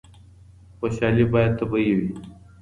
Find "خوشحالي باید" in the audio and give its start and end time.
0.79-1.51